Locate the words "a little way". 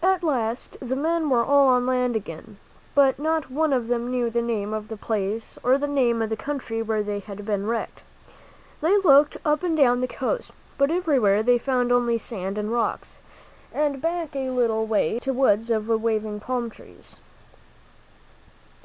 14.36-15.18